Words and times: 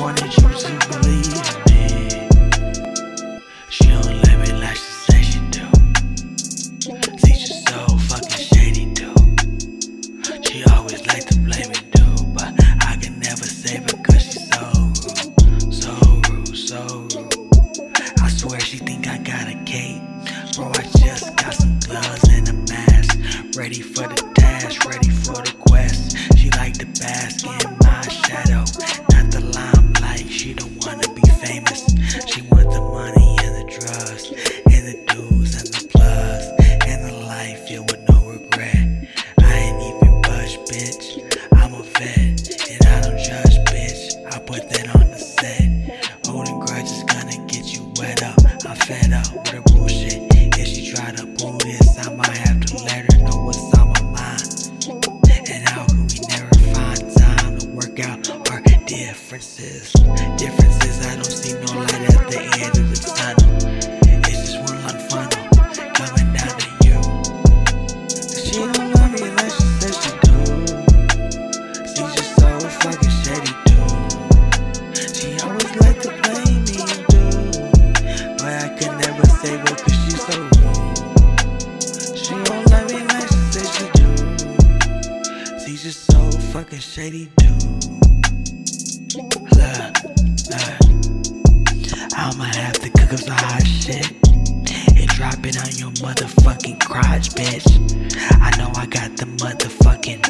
wanted 0.00 0.36
you 0.36 0.48
to 0.48 0.88
believe 0.88 1.44
me. 1.66 2.28
She 3.70 3.84
don't 3.88 4.22
let 4.22 4.38
me 4.40 4.52
like 4.60 4.76
she 4.76 4.82
say 4.82 5.22
she 5.22 5.38
do. 5.50 5.66
See, 7.18 7.34
she's 7.34 7.64
so 7.68 7.86
fucking 8.08 8.30
shady, 8.30 8.92
too. 8.94 9.14
She 10.42 10.64
always 10.72 11.06
like 11.06 11.26
to 11.26 11.38
blame 11.40 11.68
me, 11.68 11.76
dude. 11.92 12.34
But 12.34 12.54
I 12.84 12.96
can 13.00 13.18
never 13.20 13.44
save 13.44 13.82
her 13.90 13.96
cause 14.02 14.22
she's 14.24 14.48
so 14.50 14.62
rude. 15.04 15.72
So 15.72 15.92
rude, 16.28 16.56
so 16.56 17.08
rude. 17.14 18.20
I 18.20 18.28
swear 18.28 18.60
she 18.60 18.78
think 18.78 19.06
I 19.06 19.18
got 19.18 19.48
a 19.48 19.54
cape. 19.64 20.02
Bro, 20.56 20.70
I 20.74 20.82
just 20.98 21.36
got 21.36 21.54
some 21.54 21.78
gloves 21.80 22.28
and 22.30 22.48
a 22.48 22.52
mask. 22.72 23.18
Ready 23.56 23.80
for 23.80 24.08
the 24.08 24.32
task, 24.34 24.84
ready 24.86 25.10
for 25.10 25.34
the 25.42 25.54
quest. 25.60 26.16
She 26.36 26.50
like 26.50 26.74
to 26.78 26.86
bask 26.86 27.46
in 27.46 27.63
famous. 31.46 31.84
She 32.26 32.42
want 32.42 32.70
the 32.70 32.80
money 32.80 33.36
and 33.44 33.54
the 33.58 33.66
drugs, 33.68 34.30
and 34.74 34.82
the 34.88 34.96
dues 35.12 35.52
and 35.60 35.68
the 35.74 35.88
plus, 35.88 36.48
and 36.88 37.04
the 37.04 37.12
life 37.26 37.68
filled 37.68 37.90
with 37.90 38.02
no 38.08 38.18
regret. 38.26 39.08
I 39.40 39.52
ain't 39.52 39.80
even 39.82 40.22
budge, 40.22 40.56
bitch. 40.68 41.04
I'm 41.52 41.74
a 41.74 41.82
vet, 41.82 42.38
and 42.70 42.86
I 42.86 43.00
don't 43.02 43.18
judge, 43.18 43.56
bitch. 43.70 44.02
I 44.32 44.38
put 44.38 44.68
that 44.70 44.94
on 44.96 45.10
the 45.10 45.18
set. 45.18 45.68
Holding 46.26 46.60
grudges 46.60 47.02
gonna 47.04 47.46
get 47.46 47.64
you 47.72 47.92
wet 47.98 48.22
up. 48.22 48.38
I'm 48.66 48.76
fed 48.76 49.12
up 49.12 49.32
with 49.34 49.48
her 49.48 49.62
bullshit. 49.72 50.22
If 50.56 50.68
she 50.68 50.92
try 50.94 51.12
to 51.12 51.26
pull 51.38 51.58
this, 51.58 51.98
I 52.06 52.14
might 52.14 52.43
differences? 59.34 59.92
Differences, 60.38 61.06
I 61.06 61.16
don't 61.16 61.24
see 61.24 61.54
no 61.54 61.66
light 61.80 61.92
at 61.92 62.30
the 62.30 62.38
end 62.62 62.78
of 62.78 62.86
the 62.88 62.98
tunnel. 63.18 63.50
It's 64.30 64.52
just 64.52 64.58
one 64.62 64.78
long 64.86 64.98
funnel 65.10 65.42
coming 65.98 66.30
down 66.34 66.54
to 66.54 66.68
you. 66.86 66.98
She 68.14 68.62
don't 68.62 68.94
love 68.94 69.10
me 69.10 69.26
like 69.34 69.50
she 69.50 69.66
says 69.82 69.96
she 69.98 70.12
do. 70.22 70.36
She's 71.82 72.12
just 72.14 72.30
so 72.38 72.46
fucking 72.78 73.14
shady, 73.24 73.54
too. 73.66 73.90
She 75.18 75.26
always 75.42 75.72
like 75.82 75.98
to 76.02 76.10
blame 76.22 76.62
me, 76.70 76.78
dude. 77.10 77.58
But 78.38 78.52
I 78.54 78.70
could 78.78 78.94
never 79.02 79.26
save 79.42 79.60
her 79.66 79.74
cause 79.82 79.98
she's 80.04 80.22
so 80.22 80.36
rude. 80.62 80.98
She 82.16 82.34
don't 82.44 82.62
love 82.70 82.86
me 82.88 83.00
like 83.02 83.26
she 83.26 83.42
says 83.50 83.68
she 83.74 83.86
do. 83.98 84.06
She's 85.58 85.82
just 85.82 86.00
so 86.12 86.20
fucking 86.52 86.78
shady, 86.78 87.32
dude. 87.38 88.03
Look. 89.56 89.94
I'ma 92.16 92.44
have 92.44 92.78
to 92.80 92.90
cook 92.90 93.12
up 93.12 93.18
some 93.18 93.36
hot 93.36 93.66
shit 93.66 94.10
and 94.96 95.08
drop 95.08 95.44
it 95.46 95.58
on 95.58 95.70
your 95.76 95.90
motherfucking 96.02 96.80
crotch, 96.80 97.30
bitch. 97.30 97.66
I 98.40 98.50
know 98.56 98.70
I 98.74 98.86
got 98.86 99.16
the 99.16 99.26
motherfucking 99.26 100.22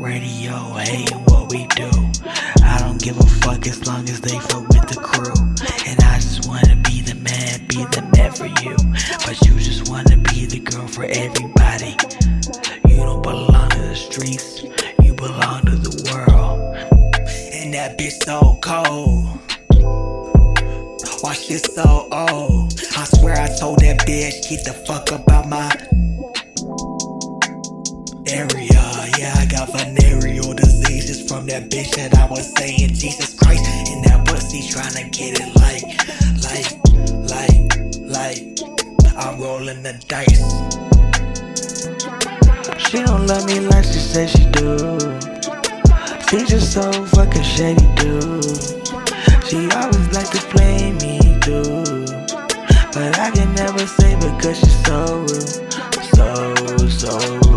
radio 0.00 0.56
hating 0.74 1.18
what 1.24 1.50
we 1.50 1.66
do. 1.68 1.90
I 2.64 2.78
don't 2.80 3.00
give 3.00 3.18
a 3.18 3.26
fuck 3.42 3.66
as 3.66 3.86
long 3.86 4.08
as 4.08 4.20
they 4.20 4.38
fuck 4.38 4.68
with 4.68 4.88
the 4.88 5.00
crew. 5.00 5.34
And 5.86 6.00
I 6.02 6.16
just 6.16 6.46
wanna 6.48 6.76
be 6.76 7.00
the 7.02 7.14
man, 7.14 7.66
be 7.66 7.84
the 7.94 8.02
man 8.16 8.32
for 8.32 8.46
you. 8.62 8.76
But 9.24 9.40
you 9.46 9.58
just 9.58 9.88
wanna 9.90 10.16
be 10.16 10.46
the 10.46 10.60
girl 10.60 10.86
for 10.86 11.04
everybody. 11.04 11.96
You 12.88 12.96
don't 12.96 13.22
belong 13.22 13.70
to 13.70 13.78
the 13.78 13.96
streets, 13.96 14.62
you 15.02 15.14
belong 15.14 15.64
to 15.66 15.76
the 15.76 15.97
that 17.78 17.96
bitch 17.96 18.20
so 18.24 18.58
cold. 18.60 19.38
Why 21.22 21.32
shit 21.32 21.64
so 21.64 22.08
old? 22.10 22.72
I 22.96 23.04
swear 23.04 23.40
I 23.40 23.46
told 23.56 23.78
that 23.86 24.00
bitch, 24.00 24.50
get 24.50 24.64
the 24.64 24.72
fuck 24.84 25.12
up 25.12 25.30
out 25.30 25.48
my 25.48 25.70
area. 28.26 28.82
Yeah, 29.16 29.32
I 29.36 29.46
got 29.46 29.70
venereal 29.70 30.54
diseases 30.54 31.28
from 31.28 31.46
that 31.46 31.70
bitch 31.70 31.94
that 31.94 32.18
I 32.18 32.26
was 32.26 32.52
saying, 32.56 32.94
Jesus 32.94 33.34
Christ. 33.34 33.64
And 33.90 34.04
that 34.06 34.26
pussy 34.26 34.62
tryna 34.62 35.12
get 35.12 35.38
it 35.38 35.54
like, 35.62 35.84
like, 36.50 36.66
like, 37.30 37.78
like, 38.02 38.58
I'm 39.16 39.40
rolling 39.40 39.84
the 39.84 39.92
dice. 40.08 40.42
She 42.90 42.98
don't 43.04 43.28
love 43.28 43.46
me 43.46 43.60
like 43.60 43.84
she 43.84 44.00
says 44.00 44.32
she 44.32 44.46
do. 44.50 45.27
She 46.30 46.44
just 46.44 46.74
so 46.74 46.92
fucking 46.92 47.42
shady, 47.42 47.86
dude. 47.96 48.44
She 49.48 49.66
always 49.70 50.12
like 50.12 50.28
to 50.28 50.40
play 50.50 50.92
me, 50.92 51.18
dude. 51.40 52.10
But 52.92 53.18
I 53.18 53.30
can 53.30 53.54
never 53.54 53.86
say 53.86 54.14
because 54.16 54.58
she's 54.58 54.84
so 54.84 55.20
rude. 55.20 55.72
So, 56.14 56.54
so 56.88 57.47